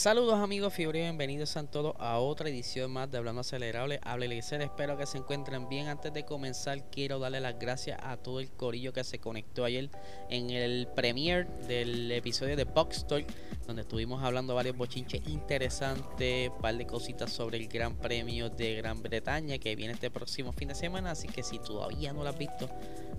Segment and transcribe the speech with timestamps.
[0.00, 4.00] Saludos amigos Fiebre, bienvenidos a todos a otra edición más de Hablando Acelerable.
[4.02, 5.88] Hable Eliezer, espero que se encuentren bien.
[5.88, 9.90] Antes de comenzar, quiero darle las gracias a todo el corillo que se conectó ayer
[10.30, 13.26] en el premiere del episodio de Box Talk,
[13.66, 18.76] donde estuvimos hablando varios bochinches interesantes, un par de cositas sobre el Gran Premio de
[18.76, 21.10] Gran Bretaña que viene este próximo fin de semana.
[21.10, 22.70] Así que si todavía no lo has visto,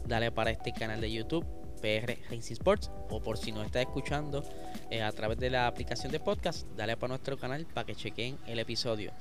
[0.07, 4.44] dale para este canal de YouTube PR Racing Sports o por si nos está escuchando
[4.90, 8.38] eh, a través de la aplicación de podcast, dale para nuestro canal para que chequen
[8.48, 9.12] el episodio.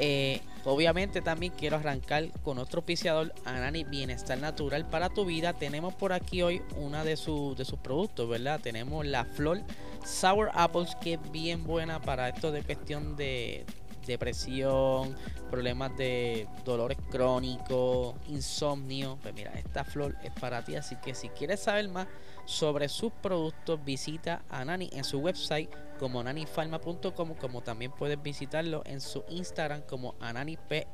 [0.00, 5.54] Eh, obviamente también quiero arrancar con otro auspiciador, Anani Bienestar Natural para tu vida.
[5.54, 8.60] Tenemos por aquí hoy una de, de sus productos, ¿verdad?
[8.60, 9.60] Tenemos la Flor
[10.04, 13.66] Sour Apples, que es bien buena para esto de cuestión de,
[14.08, 15.14] depresión,
[15.50, 19.18] problemas de dolores crónicos, insomnio.
[19.22, 20.74] Pues mira, esta flor es para ti.
[20.74, 22.08] Así que si quieres saber más
[22.44, 28.82] sobre sus productos, visita a Nani en su website como nanifarma.com, como también puedes visitarlo
[28.86, 30.86] en su Instagram como ananipr.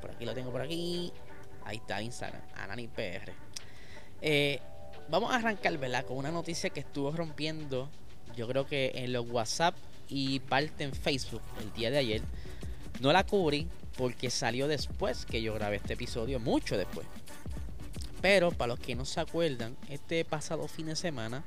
[0.00, 1.12] Por aquí lo tengo por aquí.
[1.64, 3.32] Ahí está Instagram, ananipr.
[4.20, 4.60] Eh,
[5.08, 6.04] vamos a arrancar, ¿verdad?
[6.04, 7.88] Con una noticia que estuvo rompiendo,
[8.34, 9.74] yo creo que en los WhatsApp
[10.08, 12.22] y parte en Facebook el día de ayer.
[13.00, 17.06] No la cubrí porque salió después que yo grabé este episodio, mucho después.
[18.20, 21.44] Pero para los que no se acuerdan, este pasado fin de semana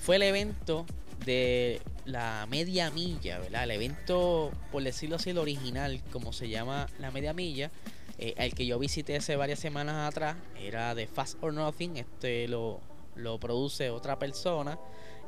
[0.00, 0.86] fue el evento
[1.24, 3.64] de la media milla, ¿verdad?
[3.64, 7.70] El evento, por decirlo así, el original, como se llama la media milla,
[8.18, 12.48] eh, el que yo visité hace varias semanas atrás, era de Fast or Nothing, este
[12.48, 12.80] lo,
[13.16, 14.78] lo produce otra persona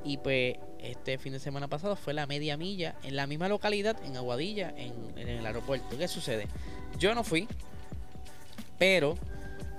[0.05, 3.97] y pues este fin de semana pasado fue la media milla en la misma localidad,
[4.05, 5.99] en Aguadilla, en, el aeropuerto.
[5.99, 6.47] ¿Qué sucede?
[6.99, 7.49] Yo no fui,
[8.79, 9.17] pero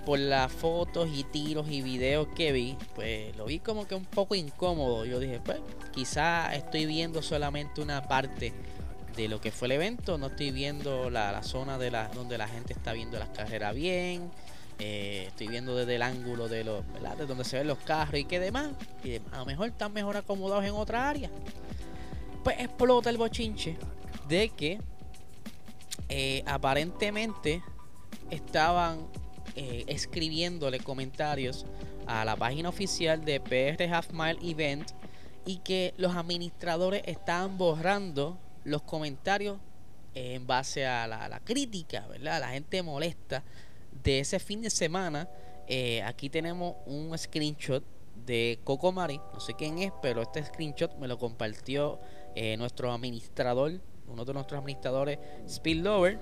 [0.06, 4.06] por las fotos y tiros y videos que vi, pues lo vi como que un
[4.06, 5.06] poco incómodo.
[5.06, 5.59] Yo dije, pues
[5.92, 8.53] quizá estoy viendo solamente una parte
[9.16, 12.38] de lo que fue el evento, no estoy viendo la, la zona de la, donde
[12.38, 14.31] la gente está viendo las carreras bien
[14.80, 16.86] eh, estoy viendo desde el ángulo de los,
[17.18, 18.72] De donde se ven los carros y que demás.
[19.04, 21.30] Y a lo mejor están mejor acomodados en otra área.
[22.44, 23.78] Pues explota el bochinche
[24.30, 24.80] de que
[26.08, 27.62] eh, aparentemente
[28.30, 29.06] estaban
[29.56, 31.66] eh, escribiéndole comentarios
[32.08, 34.92] a la página oficial de PR Half Mile Event
[35.46, 39.58] y que los administradores estaban borrando los comentarios
[40.16, 42.40] en base a la, la crítica, ¿verdad?
[42.40, 43.44] La gente molesta
[44.09, 45.30] de ese fin de semana,
[45.68, 47.84] eh, aquí tenemos un screenshot
[48.25, 52.00] de Coco Mari, no sé quién es, pero este screenshot me lo compartió
[52.34, 56.18] eh, nuestro administrador, uno de nuestros administradores, Spillover.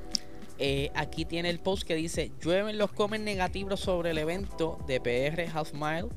[0.59, 4.99] Eh, aquí tiene el post que dice: Llueven los comen negativos sobre el evento de
[4.99, 6.09] PR Half Mile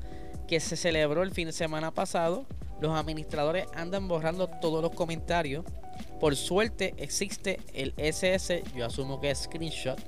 [0.49, 2.45] que se celebró el fin de semana pasado.
[2.81, 5.63] Los administradores andan borrando todos los comentarios.
[6.19, 9.99] Por suerte existe el SS, yo asumo que es screenshot,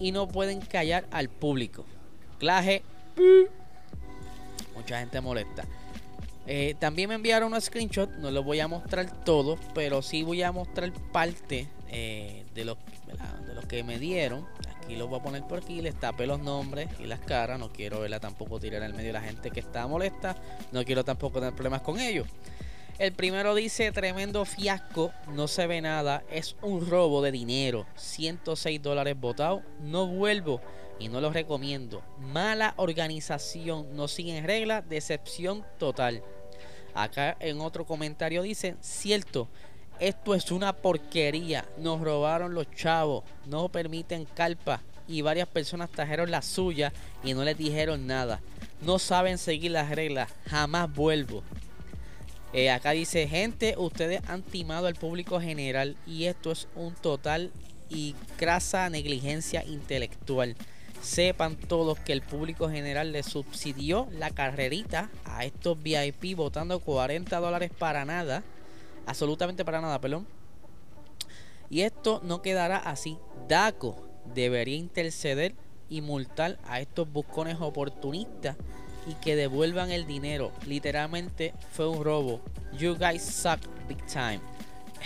[0.00, 1.84] y no pueden callar al público.
[2.38, 2.82] Claje.
[4.74, 5.64] Mucha gente molesta.
[6.46, 8.10] Eh, también me enviaron un screenshot.
[8.16, 12.78] No lo voy a mostrar todo, pero sí voy a mostrar parte eh, de, los,
[13.46, 14.46] de los que me dieron.
[14.76, 15.82] Aquí lo voy a poner por aquí.
[15.82, 17.60] Les tapé los nombres y las caras.
[17.60, 20.34] No quiero verla tampoco tirar el medio de la gente que está molesta.
[20.72, 22.26] No quiero tampoco tener problemas con ellos.
[23.00, 28.82] El primero dice, tremendo fiasco, no se ve nada, es un robo de dinero, 106
[28.82, 30.60] dólares votados, no vuelvo
[30.98, 32.02] y no lo recomiendo.
[32.18, 36.22] Mala organización, no siguen reglas, decepción total.
[36.92, 39.48] Acá en otro comentario dice, cierto,
[39.98, 46.30] esto es una porquería, nos robaron los chavos, no permiten calpa y varias personas trajeron
[46.30, 46.92] la suya
[47.24, 48.42] y no les dijeron nada.
[48.82, 51.42] No saben seguir las reglas, jamás vuelvo.
[52.52, 57.52] Eh, acá dice, gente, ustedes han timado al público general y esto es un total
[57.88, 60.56] y crasa negligencia intelectual.
[61.00, 67.38] Sepan todos que el público general le subsidió la carrerita a estos VIP votando 40
[67.38, 68.42] dólares para nada.
[69.06, 70.26] Absolutamente para nada, perdón.
[71.70, 73.16] Y esto no quedará así.
[73.48, 75.54] DACO debería interceder
[75.88, 78.56] y multar a estos buscones oportunistas
[79.06, 80.52] y que devuelvan el dinero.
[80.66, 82.40] Literalmente fue un robo.
[82.78, 84.40] You guys suck big time.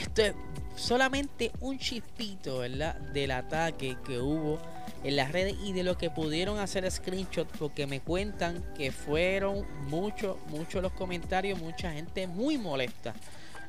[0.00, 0.34] esto es
[0.76, 2.94] solamente un chispito, ¿verdad?
[3.12, 4.58] Del ataque que hubo
[5.04, 9.66] en las redes y de lo que pudieron hacer screenshot porque me cuentan que fueron
[9.88, 13.14] muchos, muchos los comentarios, mucha gente muy molesta.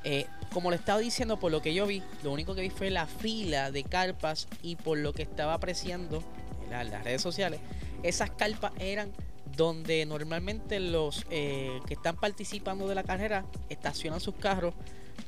[0.03, 2.89] Eh, como le estaba diciendo, por lo que yo vi, lo único que vi fue
[2.89, 6.23] la fila de carpas y por lo que estaba apreciando
[6.69, 7.59] las redes sociales,
[8.03, 9.11] esas carpas eran
[9.55, 14.73] donde normalmente los eh, que están participando de la carrera estacionan sus carros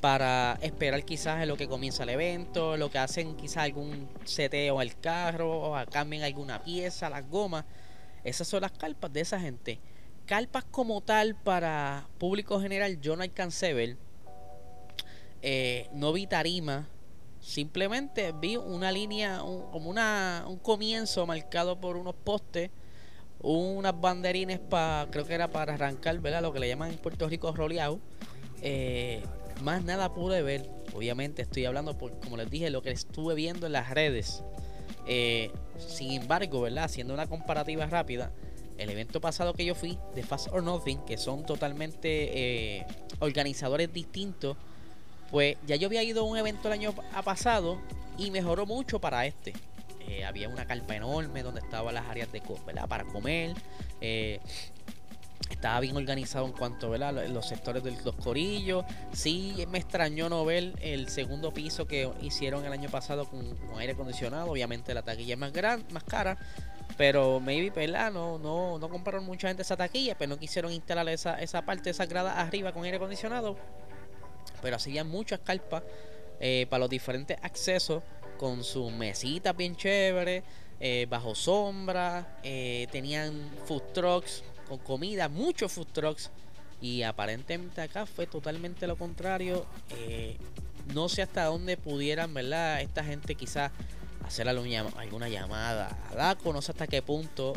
[0.01, 4.79] para esperar quizás en lo que comienza el evento, lo que hacen quizás algún seteo
[4.79, 7.65] al carro, o cambien alguna pieza, las gomas.
[8.24, 9.79] Esas son las carpas de esa gente.
[10.25, 13.97] Carpas como tal para público general yo no alcancé ver.
[15.41, 16.88] Eh, no vi tarima.
[17.39, 22.69] Simplemente vi una línea, como una, un comienzo marcado por unos postes
[23.39, 26.42] unas banderines para, creo que era para arrancar, ¿verdad?
[26.42, 28.00] Lo que le llaman en Puerto Rico roleado.
[28.62, 29.24] Eh,
[29.62, 30.69] más nada pude ver.
[30.95, 34.44] Obviamente estoy hablando, por, como les dije, lo que estuve viendo en las redes.
[35.07, 36.86] Eh, sin embargo, ¿verdad?
[36.86, 38.31] Haciendo una comparativa rápida,
[38.78, 42.86] el evento pasado que yo fui de Fast or Nothing, que son totalmente eh,
[43.19, 44.57] organizadores distintos,
[45.31, 46.94] pues ya yo había ido a un evento el año
[47.24, 47.80] pasado
[48.18, 49.54] y mejoró mucho para este.
[50.07, 52.88] Eh, había una carpa enorme donde estaban las áreas de ¿verdad?
[52.88, 53.54] para comer.
[54.00, 54.39] Eh,
[55.50, 58.86] estaba bien organizado en cuanto a los sectores de los corillos.
[59.12, 63.94] Sí, me extrañó no ver el segundo piso que hicieron el año pasado con, aire
[63.94, 64.51] acondicionado.
[64.51, 66.38] Obviamente la taquilla es más, gran, más cara.
[66.98, 68.12] Pero maybe, ¿verdad?
[68.12, 71.92] No, no, no compraron mucha gente esa taquilla, pero no quisieron instalar esa, esa parte,
[71.92, 73.57] esa grada arriba con aire acondicionado.
[74.62, 75.83] Pero hacían muchas carpas
[76.39, 78.03] eh, para los diferentes accesos
[78.38, 80.44] con sus mesitas bien chéveres,
[80.80, 83.34] eh, bajo sombra, eh, tenían
[83.66, 86.30] food trucks con comida, muchos food trucks.
[86.80, 89.66] Y aparentemente acá fue totalmente lo contrario.
[89.98, 90.38] Eh,
[90.94, 92.81] no sé hasta dónde pudieran, ¿verdad?
[92.81, 93.72] Esta gente quizás
[94.24, 97.54] hacer alguna llamada a DACO, no sé hasta qué punto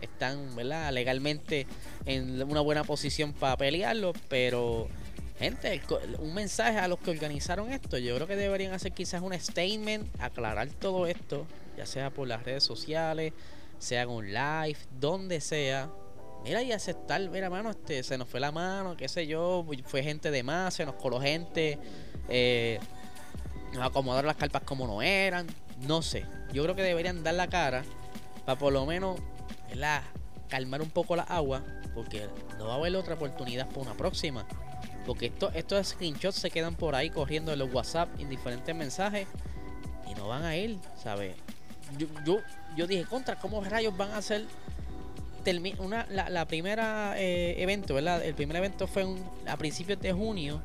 [0.00, 0.92] están, ¿verdad?
[0.92, 1.66] Legalmente
[2.04, 4.88] en una buena posición para pelearlo, pero
[5.38, 5.80] gente,
[6.18, 7.98] un mensaje a los que organizaron esto.
[7.98, 11.46] Yo creo que deberían hacer quizás un statement, aclarar todo esto,
[11.76, 13.32] ya sea por las redes sociales,
[13.78, 15.90] sea un live, donde sea.
[16.44, 20.02] Mira, y aceptar, mira, mano, este, se nos fue la mano, qué sé yo, fue
[20.02, 21.78] gente de más, se nos coló gente,
[22.28, 22.78] eh,
[23.72, 25.46] nos acomodaron las carpas como no eran,
[25.80, 26.26] no sé.
[26.52, 27.82] Yo creo que deberían dar la cara
[28.44, 29.18] para por lo menos,
[30.48, 31.62] calmar un poco la agua,
[31.94, 32.28] porque
[32.58, 34.46] no va a haber otra oportunidad para una próxima.
[35.06, 39.26] Porque esto, estos screenshots se quedan por ahí corriendo en los WhatsApp en diferentes mensajes
[40.10, 41.36] y no van a ir, ¿sabes?
[41.98, 42.38] Yo, yo,
[42.76, 44.46] yo dije, contra, ¿cómo rayos van a hacer
[45.78, 48.24] una, la, primera eh, evento, ¿verdad?
[48.24, 49.04] El primer evento fue
[49.46, 50.62] a principios de junio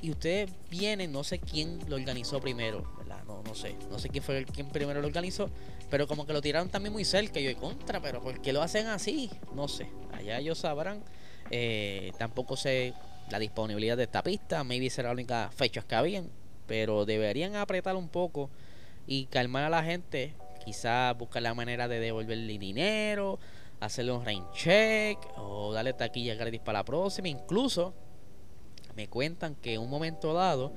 [0.00, 3.22] y ustedes vienen, no sé quién lo organizó primero, ¿verdad?
[3.26, 5.50] No, no sé, no sé quién fue el primero lo organizó,
[5.90, 8.62] pero como que lo tiraron también muy cerca y yo contra, pero ¿por qué lo
[8.62, 9.30] hacen así?
[9.54, 11.02] No sé, allá ellos sabrán.
[11.50, 12.92] Eh, tampoco sé
[13.30, 14.64] la disponibilidad de esta pista.
[14.64, 16.30] Maybe será la única fecha que habían.
[16.66, 18.50] Pero deberían apretar un poco
[19.06, 20.34] y calmar a la gente.
[20.64, 23.38] Quizás buscar la manera de devolverle dinero,
[23.80, 27.28] hacerle un rain check o darle taquilla gratis para la próxima.
[27.28, 27.94] Incluso
[28.94, 30.72] me cuentan que en un momento dado,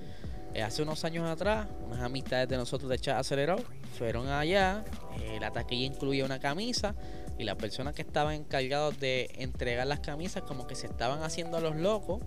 [0.54, 3.64] eh, hace unos años atrás, unas amistades de nosotros de Chat Acelerado
[3.98, 4.86] fueron allá.
[5.20, 6.96] Eh, la taquilla incluía una camisa
[7.38, 11.60] y las personas que estaban encargados de entregar las camisas como que se estaban haciendo
[11.60, 12.22] los locos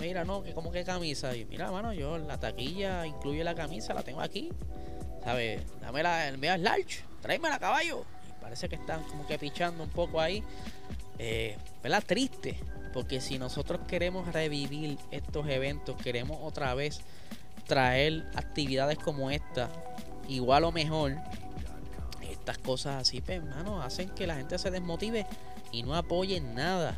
[0.00, 1.34] mira, no, que como que camisa.
[1.36, 4.50] Y mira, mano, yo la taquilla incluye la camisa, la tengo aquí.
[5.24, 5.62] ¿Sabes?
[5.80, 8.04] Dame la, el large, tráeme la caballo.
[8.28, 10.42] Y parece que están como que pichando un poco ahí.
[11.18, 12.02] Eh, ¿Verdad?
[12.06, 12.58] Triste.
[12.92, 17.00] Porque si nosotros queremos revivir estos eventos, queremos otra vez
[17.66, 19.68] traer actividades como esta,
[20.26, 21.16] igual o mejor,
[22.30, 25.26] estas cosas así, pues, hermano, hacen que la gente se desmotive
[25.70, 26.96] y no apoye nada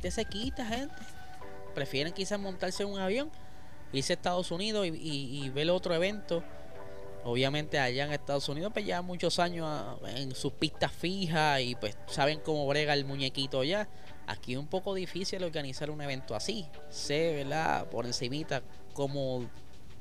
[0.00, 0.94] gente se quita, gente.
[1.74, 3.30] Prefieren quizás montarse en un avión,
[3.92, 6.42] irse a Estados Unidos y, ver otro evento.
[7.22, 11.74] Obviamente allá en Estados Unidos pues ya muchos años ah, en sus pistas fijas y
[11.74, 13.88] pues saben cómo brega el muñequito ya.
[14.26, 16.66] Aquí es un poco difícil organizar un evento así.
[16.88, 17.90] Sé, ¿verdad?
[17.90, 18.62] Por encimita
[18.94, 19.44] como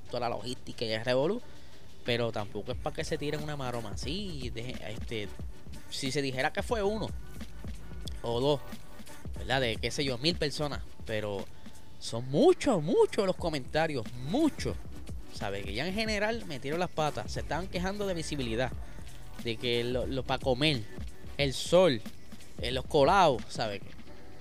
[0.09, 1.41] toda la logística y el revolu.
[2.05, 4.49] Pero tampoco es para que se tiren una maroma así.
[4.55, 5.27] este,
[5.89, 7.09] si se dijera que fue uno
[8.21, 8.61] o dos
[9.45, 10.81] De qué sé yo, mil personas.
[11.05, 11.45] Pero
[11.99, 14.75] son muchos, muchos los comentarios, muchos.
[15.33, 15.65] ¿Sabes?
[15.65, 17.31] Que ya en general metieron las patas.
[17.31, 18.71] Se estaban quejando de visibilidad.
[19.43, 20.81] De que lo, para comer,
[21.37, 22.01] el sol,
[22.61, 23.81] eh, los colados, ¿sabes?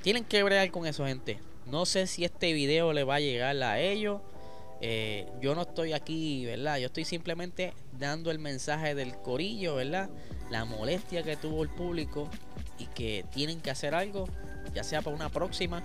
[0.03, 1.39] Tienen que bregar con eso, gente.
[1.67, 4.21] No sé si este video le va a llegar a ellos.
[4.81, 6.79] Eh, yo no estoy aquí, ¿verdad?
[6.79, 10.09] Yo estoy simplemente dando el mensaje del corillo, ¿verdad?
[10.51, 12.29] La molestia que tuvo el público
[12.79, 14.29] y que tienen que hacer algo,
[14.75, 15.83] ya sea para una próxima.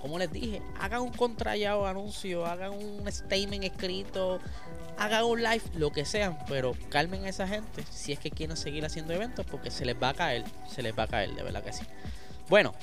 [0.00, 4.38] Como les dije, hagan un contrallado anuncio, hagan un statement escrito,
[4.98, 8.56] hagan un live, lo que sean, pero calmen a esa gente si es que quieren
[8.56, 11.42] seguir haciendo eventos porque se les va a caer, se les va a caer, de
[11.42, 11.84] verdad que sí.
[12.48, 12.74] Bueno,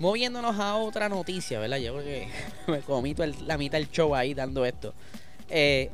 [0.00, 1.76] moviéndonos a otra noticia, ¿verdad?
[1.78, 2.28] Yo creo que
[2.72, 3.14] me comí
[3.46, 4.94] la mitad del show ahí dando esto.
[5.48, 5.90] Eh,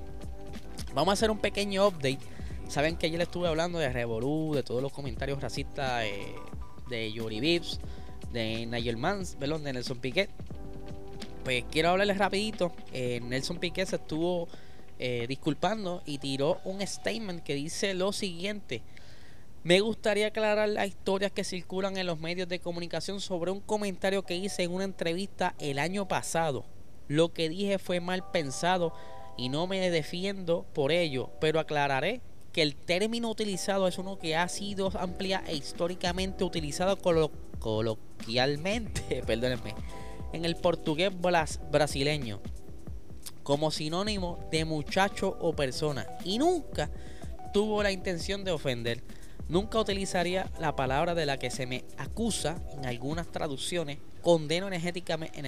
[0.94, 2.20] vamos a hacer un pequeño update.
[2.68, 6.34] Saben que ayer estuve hablando de Revolú, de todos los comentarios racistas eh,
[6.88, 7.80] de Yuri Vips,
[8.32, 10.30] de Nigel Mans, perdón, de Nelson Piquet.
[11.44, 12.72] Pues quiero hablarles rapidito.
[12.92, 14.48] Eh, Nelson Piquet se estuvo
[15.28, 18.82] disculpando y tiró un statement que dice lo siguiente.
[19.62, 24.22] Me gustaría aclarar las historias que circulan en los medios de comunicación sobre un comentario
[24.22, 26.64] que hice en una entrevista el año pasado.
[27.08, 28.94] Lo que dije fue mal pensado
[29.36, 32.22] y no me defiendo por ello, pero aclararé
[32.52, 36.98] que el término utilizado es uno que ha sido amplia e históricamente utilizado
[37.58, 39.74] coloquialmente, perdónenme,
[40.32, 41.12] en el portugués
[41.70, 42.40] brasileño
[43.42, 46.90] como sinónimo de muchacho o persona y nunca
[47.52, 49.02] tuvo la intención de ofender.
[49.48, 53.98] Nunca utilizaría la palabra de la que se me acusa en algunas traducciones.
[54.22, 55.40] Condeno enérgicamente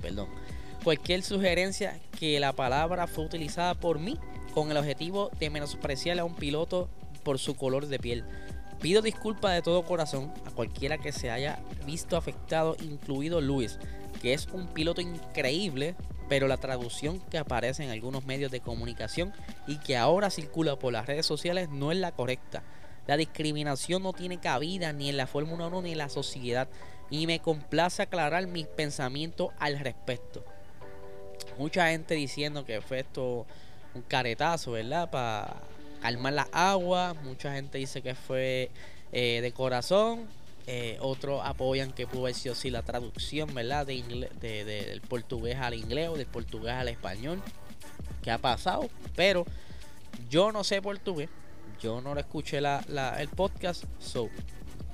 [0.00, 0.28] perdón,
[0.82, 4.18] cualquier sugerencia que la palabra fue utilizada por mí
[4.50, 6.88] con el objetivo de menospreciar a un piloto
[7.22, 8.24] por su color de piel.
[8.80, 13.78] Pido disculpas de todo corazón a cualquiera que se haya visto afectado, incluido Luis,
[14.22, 15.94] que es un piloto increíble,
[16.28, 19.32] pero la traducción que aparece en algunos medios de comunicación
[19.66, 22.62] y que ahora circula por las redes sociales no es la correcta.
[23.06, 26.68] La discriminación no tiene cabida ni en la Fórmula 1 ni en la sociedad
[27.10, 30.44] y me complace aclarar mis pensamientos al respecto.
[31.58, 33.46] Mucha gente diciendo que fue esto
[33.94, 35.10] un caretazo, ¿verdad?
[35.10, 35.56] Para
[36.00, 37.14] calmar las aguas.
[37.22, 38.70] Mucha gente dice que fue
[39.12, 40.26] eh, de corazón.
[40.66, 43.86] Eh, otros apoyan que pudo haber sido así la traducción, ¿verdad?
[43.86, 47.42] De del portugués al inglés o del portugués al español.
[48.22, 48.88] Que ha pasado.
[49.16, 49.46] Pero
[50.28, 51.28] yo no sé portugués.
[51.80, 52.84] Yo no lo escuché la,
[53.18, 53.84] el podcast.
[53.98, 54.28] So,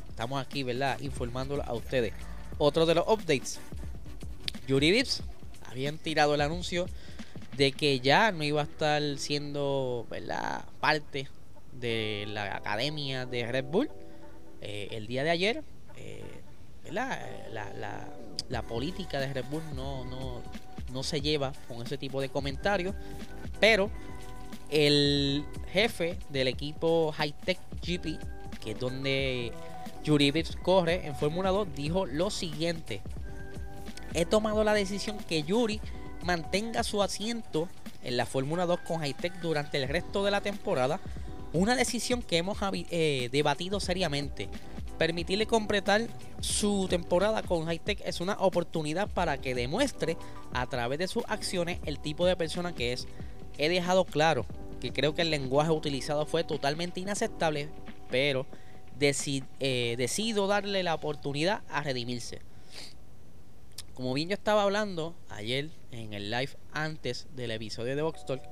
[0.09, 0.99] estamos aquí, ¿verdad?
[1.01, 2.13] Informándolo a ustedes.
[2.59, 3.59] Otro de los updates.
[4.67, 5.23] Yuri Vips
[5.69, 6.87] habían tirado el anuncio
[7.57, 10.65] de que ya no iba a estar siendo, ¿verdad?
[10.81, 11.29] Parte
[11.73, 13.91] de la academia de Red Bull
[14.61, 15.63] eh, el día de ayer,
[15.97, 16.23] eh,
[16.91, 17.21] La,
[18.49, 20.43] la, política de Red Bull no, no,
[20.93, 22.95] no se lleva con ese tipo de comentarios,
[23.61, 23.91] pero
[24.71, 28.19] el jefe del equipo Hightech GP,
[28.61, 29.53] que es donde
[30.05, 33.03] Yuri Vips corre en Fórmula 2, dijo lo siguiente.
[34.15, 35.81] He tomado la decisión que Yuri
[36.27, 37.69] mantenga su asiento
[38.03, 41.01] en la Fórmula 2 con Hightech durante el resto de la temporada
[41.53, 42.59] una decisión que hemos
[42.91, 44.49] eh, debatido seriamente.
[44.99, 46.03] Permitirle completar
[46.41, 50.17] su temporada con Hightech es una oportunidad para que demuestre
[50.53, 53.07] a través de sus acciones el tipo de persona que es.
[53.57, 54.47] He dejado claro
[54.81, 57.69] que creo que el lenguaje utilizado fue totalmente inaceptable,
[58.11, 58.47] pero
[58.99, 62.41] eh, decido darle la oportunidad a redimirse.
[63.97, 68.43] Como bien yo estaba hablando ayer en el live antes del episodio de Vox Talk,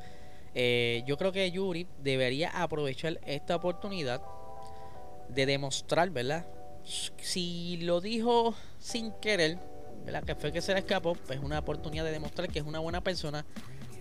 [0.54, 4.22] eh, yo creo que Yuri debería aprovechar esta oportunidad
[5.28, 6.46] de demostrar, ¿verdad?
[6.82, 9.58] Si lo dijo sin querer,
[10.06, 10.24] ¿verdad?
[10.24, 12.78] Que fue que se le escapó, pues es una oportunidad de demostrar que es una
[12.78, 13.44] buena persona.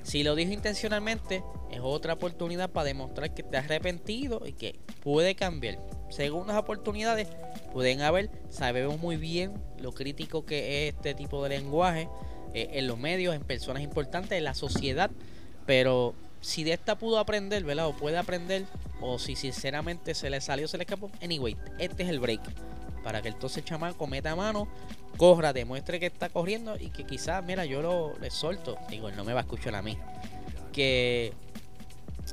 [0.01, 5.35] Si lo dijo intencionalmente, es otra oportunidad para demostrar que está arrepentido y que puede
[5.35, 5.77] cambiar.
[6.09, 7.27] Segundas oportunidades
[7.73, 8.29] pueden haber.
[8.49, 12.07] Sabemos muy bien lo crítico que es este tipo de lenguaje
[12.53, 15.11] eh, en los medios, en personas importantes, en la sociedad.
[15.65, 17.87] Pero si de esta pudo aprender, ¿verdad?
[17.87, 18.65] O puede aprender,
[19.01, 21.09] o si sinceramente se le salió, se le escapó.
[21.21, 22.41] Anyway, este es el break.
[23.03, 24.67] Para que entonces chamaco meta mano,
[25.17, 28.77] corra, demuestre que está corriendo y que quizás, mira, yo lo le solto.
[28.89, 29.97] Digo, él no me va a escuchar a mí.
[30.71, 31.33] Que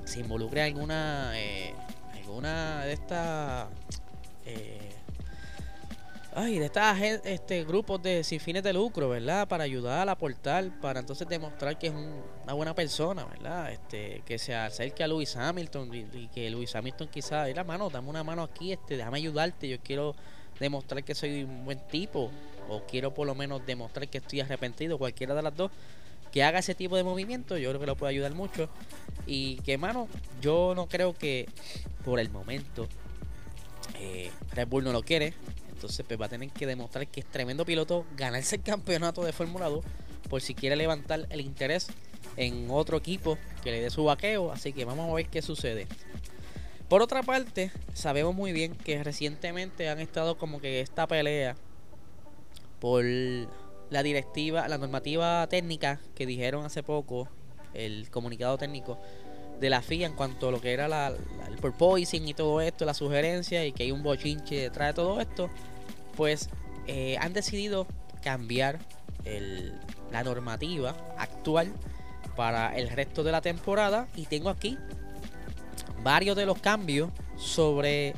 [0.04, 1.74] se involucre alguna, eh,
[2.14, 3.68] alguna de estas
[4.46, 4.89] eh,
[6.34, 9.48] ay, de estas este, grupos de sin fines de lucro, ¿verdad?
[9.48, 11.92] Para ayudar, aportar, para entonces demostrar que es
[12.44, 13.72] una buena persona, ¿verdad?
[13.72, 18.08] Este, que se acerque a Luis Hamilton y, que Luis Hamilton quizás, mira, mano, dame
[18.08, 20.14] una mano aquí, este, déjame ayudarte, yo quiero
[20.58, 22.30] demostrar que soy un buen tipo,
[22.68, 25.70] o quiero por lo menos demostrar que estoy arrepentido, cualquiera de las dos,
[26.30, 28.68] que haga ese tipo de movimiento, yo creo que lo puede ayudar mucho.
[29.26, 30.06] Y que, mano,
[30.40, 31.48] yo no creo que
[32.04, 32.86] por el momento
[33.98, 35.34] eh, Red Bull no lo quiere
[35.80, 39.32] entonces pues va a tener que demostrar que es tremendo piloto, ganarse el campeonato de
[39.32, 39.82] Fórmula 2
[40.28, 41.86] por si quiere levantar el interés
[42.36, 44.52] en otro equipo que le dé su vaqueo.
[44.52, 45.86] Así que vamos a ver qué sucede.
[46.90, 51.56] Por otra parte, sabemos muy bien que recientemente han estado como que esta pelea
[52.78, 57.26] por la directiva, la normativa técnica que dijeron hace poco,
[57.72, 58.98] el comunicado técnico
[59.60, 61.08] de la FIA en cuanto a lo que era la,
[61.48, 65.20] el porpoising y todo esto, la sugerencia y que hay un bochinche detrás de todo
[65.20, 65.50] esto,
[66.20, 66.50] pues
[66.86, 67.86] eh, han decidido
[68.22, 68.78] cambiar
[70.10, 71.72] la normativa actual
[72.36, 74.76] para el resto de la temporada y tengo aquí
[76.02, 77.08] varios de los cambios
[77.38, 78.12] sobre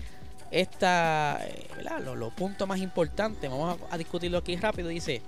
[0.50, 1.68] esta, eh,
[2.16, 3.48] los, puntos más importantes.
[3.48, 4.88] Vamos a, discutirlo aquí rápido.
[4.88, 5.22] Dice,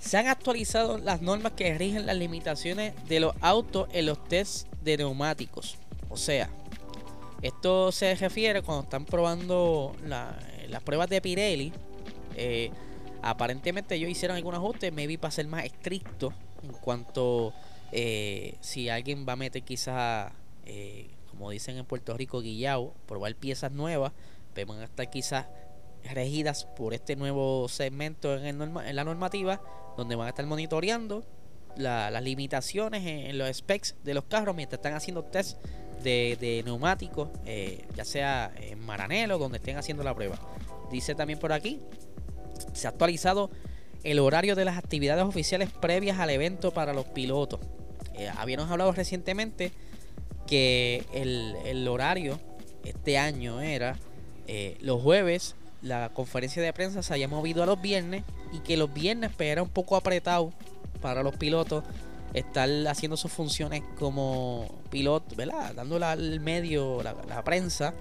[0.00, 4.66] se han actualizado las normas que rigen las limitaciones de los autos en los tests
[4.82, 5.76] de neumáticos.
[6.08, 6.50] O sea,
[7.42, 9.94] esto se refiere cuando están probando
[10.70, 11.72] las pruebas de Pirelli.
[12.36, 12.70] Eh,
[13.22, 17.52] aparentemente ellos hicieron algún ajuste, maybe para ser más estricto en cuanto
[17.92, 20.32] eh, si alguien va a meter quizás,
[20.66, 24.12] eh, como dicen en Puerto Rico, guillao, probar piezas nuevas,
[24.54, 25.46] pues van a estar quizás
[26.12, 28.58] regidas por este nuevo segmento en,
[28.96, 29.60] la normativa,
[29.96, 31.24] donde van a estar monitoreando
[31.76, 35.58] las limitaciones en, los specs de los carros mientras están haciendo test
[36.02, 40.38] de, neumáticos, eh, ya sea en Maranelo, donde estén haciendo la prueba.
[40.90, 41.80] Dice también por aquí,
[42.72, 43.50] se ha actualizado
[44.02, 47.60] el horario de las actividades oficiales previas al evento para los pilotos.
[48.14, 49.72] Eh, habíamos hablado recientemente
[50.46, 52.40] que el, horario
[52.84, 53.96] este año era
[54.46, 58.76] eh, los jueves la conferencia de prensa se haya movido a los viernes y que
[58.76, 60.52] los viernes pues, era un poco apretado
[61.00, 61.84] para los pilotos
[62.34, 65.74] estar haciendo sus funciones como piloto, ¿verdad?
[65.74, 67.94] Dándole al medio, la, la prensa,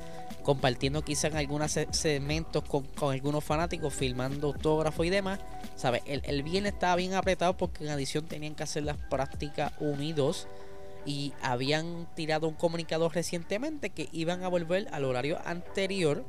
[0.44, 5.40] compartiendo quizás algunos segmentos con, algunos fanáticos, filmando autógrafos y demás.
[5.76, 6.02] ¿Sabes?
[6.06, 10.02] El, el viernes estaba bien apretado porque en adición tenían que hacer las prácticas 1
[10.04, 10.48] y 2
[11.06, 16.26] y habían tirado un comunicado recientemente que iban a volver al horario anterior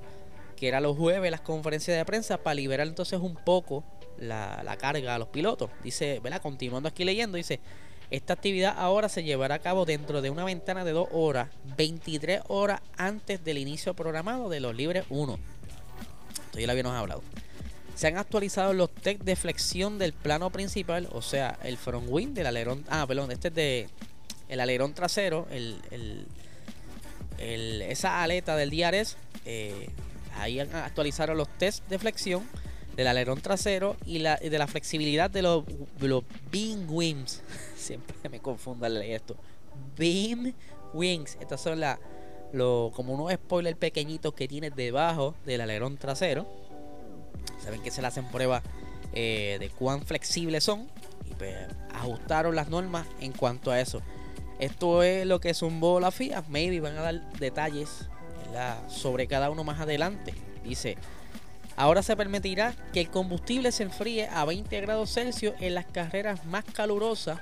[0.60, 3.82] que era los jueves las conferencias de prensa para liberar entonces un poco
[4.18, 5.70] la, carga a los pilotos.
[5.82, 6.42] Dice, ¿verdad?
[6.42, 7.60] Continuando aquí leyendo, dice,
[8.10, 12.42] esta actividad ahora se llevará a cabo dentro de una ventana de dos horas, 23
[12.48, 15.38] horas antes del inicio programado de los libres 1.
[16.46, 17.22] Esto ya lo habíamos hablado.
[17.94, 22.34] Se han actualizado los tech de flexión del plano principal, o sea, el front wing
[22.34, 22.84] del alerón.
[22.88, 23.88] Ah, perdón, este es de
[24.48, 25.78] el alerón trasero, el,
[27.38, 29.16] el, esa aleta del DRS.
[29.44, 29.88] Eh,
[30.40, 32.48] Ahí actualizaron los test de flexión
[32.96, 35.64] del alerón trasero y, la, de la flexibilidad de los,
[36.50, 37.42] beam wings.
[37.76, 39.36] Siempre me confundo leer esto.
[39.96, 40.52] Beam
[40.92, 41.36] wings.
[41.40, 41.98] Estas son la,
[42.52, 46.46] lo, como unos spoilers pequeñitos que tiene debajo del alerón trasero.
[47.62, 48.62] Saben que se le hacen pruebas
[49.12, 50.88] eh, de cuán flexibles son.
[51.30, 51.54] Y pues
[51.92, 54.02] ajustaron las normas en cuanto a eso.
[54.58, 56.44] Esto es lo que zumbó la FIA.
[56.48, 58.06] Maybe van a dar detalles
[58.88, 60.34] sobre cada uno más adelante.
[60.64, 60.96] Dice,
[61.76, 66.44] ahora se permitirá que el combustible se enfríe a 20 grados Celsius en las carreras
[66.46, 67.40] más calurosas.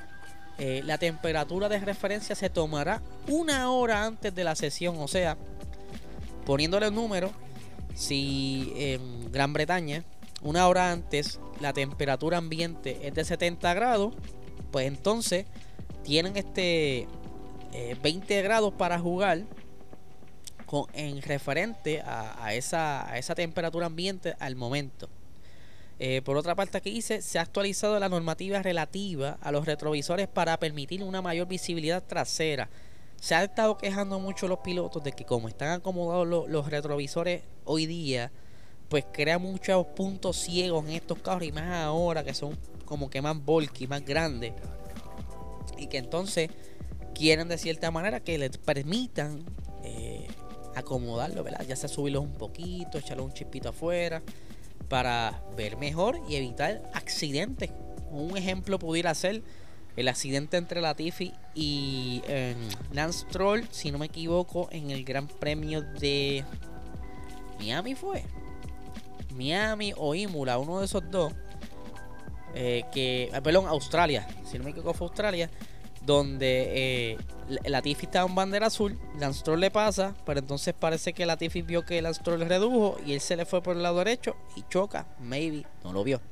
[0.59, 5.37] Eh, la temperatura de referencia se tomará una hora antes de la sesión, o sea,
[6.45, 7.31] poniéndole el número,
[7.95, 10.05] si en Gran Bretaña
[10.43, 14.15] una hora antes la temperatura ambiente es de 70 grados,
[14.71, 15.47] pues entonces
[16.05, 17.09] tienen este
[18.03, 19.43] 20 eh, grados para jugar
[20.93, 25.09] en referente a, esa, a esa temperatura ambiente al momento.
[26.01, 30.29] Eh, por otra parte, aquí dice, se ha actualizado la normativa relativa a los retrovisores
[30.29, 32.69] para permitir una mayor visibilidad trasera.
[33.21, 37.87] Se ha estado quejando mucho los pilotos de que como están acomodados los, retrovisores hoy
[37.87, 38.31] día,
[38.89, 43.21] pues crea muchos puntos ciegos en estos carros y más ahora que son como que
[43.21, 44.53] más bulky, más grandes.
[45.77, 46.51] Y que entonces
[47.13, 49.45] quieren de cierta manera que les permitan
[50.79, 51.65] acomodarlo, ¿verdad?
[51.67, 54.23] Ya sea subirlo un poquito, echarlo un chispito afuera
[54.89, 57.71] para ver mejor y evitar accidentes.
[58.11, 59.43] Un ejemplo pudiera ser
[59.97, 62.57] el accidente entre Latifi y em,
[62.93, 66.45] Lance Troll, si no me equivoco, en el Gran Premio de
[67.59, 68.25] Miami fue.
[69.35, 71.33] Miami o Imola, uno de esos dos.
[72.55, 75.51] Eh, que, ah, perdón, Australia, si no me equivoco fue Australia,
[76.09, 77.19] donde eh,
[77.67, 81.85] Latifi estaba en bandera azul, Lance Stroll le pasa, pero entonces parece que Latifi vio
[81.85, 85.07] que Lance Stroll redujo y él se le fue por el lado derecho y choca,
[85.21, 86.23] maybe, no lo vio.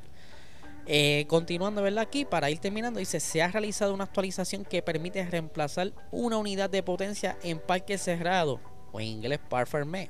[0.87, 2.05] Eh, continuando, ¿verdad?
[2.05, 6.71] Aquí, para ir terminando, dice, se ha realizado una actualización que permite reemplazar una unidad
[6.71, 8.59] de potencia en parque cerrado,
[8.93, 10.09] o en inglés par fermé,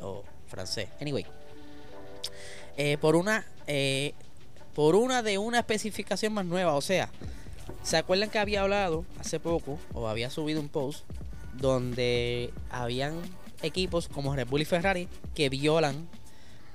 [0.00, 1.26] o francés, anyway.
[2.78, 4.14] eh, por una eh,
[4.74, 6.74] por una de una especificación más nueva.
[6.74, 7.10] O sea,
[7.82, 11.04] ¿se acuerdan que había hablado hace poco o había subido un post
[11.54, 13.20] donde habían
[13.62, 16.08] equipos como Red Bull y Ferrari que violan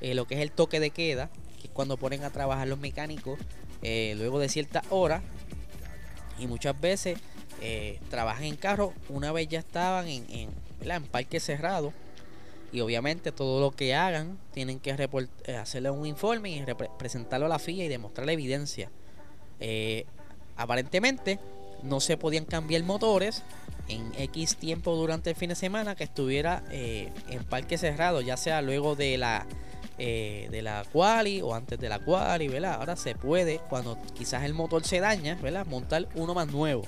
[0.01, 1.29] eh, lo que es el toque de queda,
[1.61, 3.39] que es cuando ponen a trabajar los mecánicos
[3.81, 5.21] luego de cierta hora
[6.37, 7.17] y muchas veces
[8.09, 10.49] trabajan en carro una vez ya estaban en, en,
[10.81, 11.93] en parque cerrado.
[12.71, 16.63] Y obviamente todo lo que hagan tienen que eh, hacerle un informe y
[16.97, 18.91] presentarlo a la FIA y demostrar la evidencia.
[20.59, 21.39] Eh, aparentemente
[21.83, 23.43] no se podían cambiar motores
[23.87, 28.37] en X tiempo durante el fin de semana que estuviera eh, en parque cerrado, ya
[28.37, 29.45] sea luego de la
[29.97, 32.75] de la quali o antes de la quali, ¿verdad?
[32.75, 35.65] Ahora se puede, cuando quizás el motor se daña, ¿verdad?
[35.65, 36.83] Montar uno más nuevo.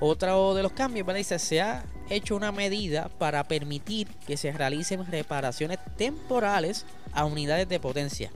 [0.00, 1.16] Otro de los cambios, ¿verdad?
[1.20, 7.70] Dice, se ha hecho una medida para permitir que se realicen reparaciones temporales a unidades
[7.70, 8.30] de potencia.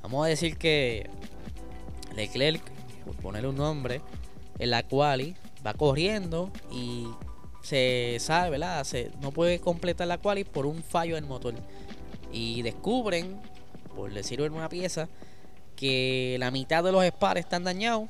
[0.00, 1.10] Vamos a decir que
[2.16, 2.62] Leclerc,
[3.04, 4.00] por ponerle un nombre,
[4.58, 5.34] en la cual
[5.66, 7.06] va corriendo y
[7.62, 8.84] se sabe, ¿verdad?
[8.84, 11.54] Se, no puede completar la quali por un fallo del motor.
[12.32, 13.40] Y descubren,
[13.94, 15.08] por decirlo en una pieza,
[15.76, 18.08] que la mitad de los spares están dañados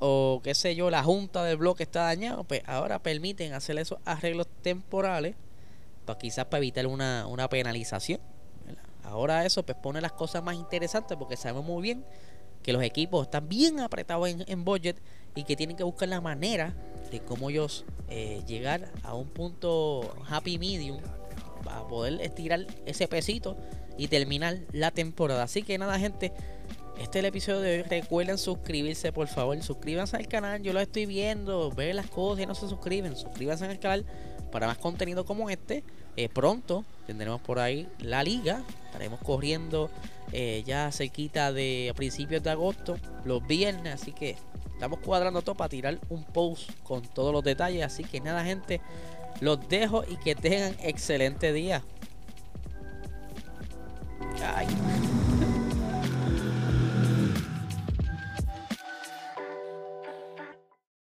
[0.00, 3.98] o qué sé yo, la junta del bloque está dañado, pues ahora permiten hacer esos
[4.04, 5.34] arreglos temporales
[6.04, 8.20] para quizás para evitar una, penalización.
[9.02, 12.04] Ahora eso pues pone las cosas más interesantes porque sabemos muy bien
[12.68, 15.00] que los equipos están bien apretados en, budget
[15.34, 16.74] y que tienen que buscar la manera
[17.10, 20.98] de cómo ellos eh, llegar a un punto happy medium
[21.64, 23.56] para poder estirar ese pesito
[23.96, 25.44] y terminar la temporada.
[25.44, 26.30] Así que nada gente,
[27.00, 27.82] este es el episodio de hoy.
[27.84, 29.62] Recuerden suscribirse, por favor.
[29.62, 30.60] Suscríbanse al canal.
[30.60, 31.70] Yo lo estoy viendo.
[31.70, 33.16] Ver las cosas y no se suscriben.
[33.16, 34.04] Suscríbanse al canal
[34.52, 35.84] para más contenido como este.
[36.18, 38.64] Eh, pronto tendremos por ahí la liga.
[38.86, 39.88] Estaremos corriendo
[40.32, 43.94] eh, ya cerquita de principios de agosto, los viernes.
[43.94, 44.36] Así que
[44.72, 47.84] estamos cuadrando todo para tirar un post con todos los detalles.
[47.84, 48.80] Así que nada, gente.
[49.40, 51.84] Los dejo y que tengan excelente día.
[54.42, 54.66] Ay.